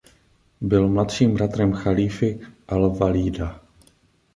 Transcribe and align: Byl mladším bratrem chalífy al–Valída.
Byl 0.61 0.89
mladším 0.89 1.33
bratrem 1.33 1.73
chalífy 1.73 2.39
al–Valída. 2.67 3.61